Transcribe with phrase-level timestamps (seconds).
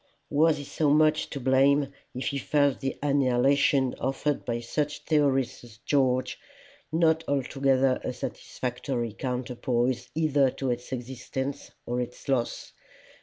[0.31, 5.63] Was he so much to blame if he felt the annihilation offered by such theorists
[5.63, 6.39] as George,
[6.91, 12.71] not altogether a satisfactory counterpoise either to its existence or its loss?